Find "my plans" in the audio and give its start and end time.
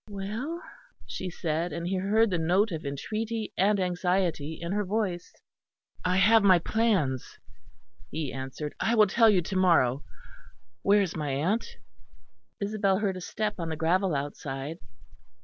6.41-7.37